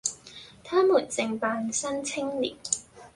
[0.63, 2.55] 他們正辦《新青年》，